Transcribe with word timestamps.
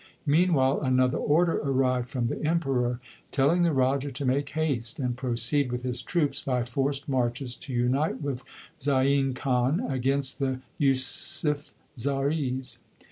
Meanwhile 0.25 0.81
another 0.81 1.19
order 1.19 1.57
arrived 1.59 2.09
from 2.09 2.25
the 2.25 2.43
Emperor 2.43 2.99
telling 3.29 3.61
the 3.61 3.71
Raja 3.71 4.11
to 4.11 4.25
make 4.25 4.49
haste 4.49 4.97
and 4.97 5.15
proceed 5.15 5.71
with 5.71 5.83
his 5.83 6.01
troops 6.01 6.41
by 6.41 6.63
forced 6.63 7.07
marches 7.07 7.53
to 7.57 7.71
unite 7.71 8.19
with 8.19 8.43
Zain 8.81 9.35
Khan 9.35 9.79
against 9.87 10.39
the 10.39 10.59
Yusufzais. 10.79 12.79